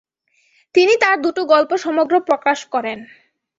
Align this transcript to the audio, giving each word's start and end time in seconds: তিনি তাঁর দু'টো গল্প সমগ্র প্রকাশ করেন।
তিনি 0.75 0.93
তাঁর 1.01 1.15
দু'টো 1.21 1.41
গল্প 1.45 1.71
সমগ্র 1.77 2.13
প্রকাশ 2.19 2.59
করেন। 2.65 2.99